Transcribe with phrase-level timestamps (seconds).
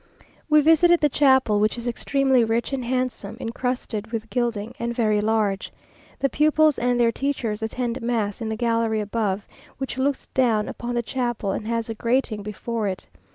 [0.49, 5.21] We visited the chapel, which is extremely rich and handsome, incrusted with gilding, and very
[5.21, 5.71] large.
[6.17, 10.95] The pupils and their teachers attend mass in the gallery above, which looks down upon
[10.95, 13.09] the chapel and has a grating before it.